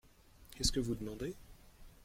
Qu’est-ce 0.55 0.71
que 0.71 0.79
vous 0.79 0.95
demandez? 0.95 1.35